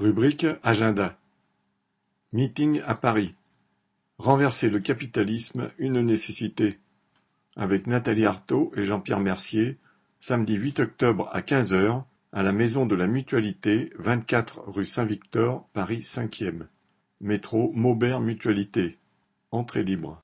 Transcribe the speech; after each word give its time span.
Rubrique 0.00 0.48
agenda. 0.64 1.16
Meeting 2.32 2.82
à 2.84 2.96
Paris. 2.96 3.36
Renverser 4.18 4.68
le 4.68 4.80
capitalisme, 4.80 5.70
une 5.78 6.00
nécessité. 6.00 6.80
Avec 7.54 7.86
Nathalie 7.86 8.26
Arthaud 8.26 8.72
et 8.74 8.82
Jean-Pierre 8.82 9.20
Mercier, 9.20 9.78
samedi 10.18 10.54
8 10.54 10.80
octobre 10.80 11.30
à 11.32 11.42
15h, 11.42 12.02
à 12.32 12.42
la 12.42 12.50
Maison 12.50 12.86
de 12.86 12.96
la 12.96 13.06
Mutualité, 13.06 13.92
24 14.00 14.64
rue 14.66 14.84
Saint-Victor, 14.84 15.68
Paris 15.72 16.00
5e. 16.00 16.66
Métro 17.20 17.70
Maubert 17.72 18.18
Mutualité. 18.18 18.98
Entrée 19.52 19.84
libre. 19.84 20.20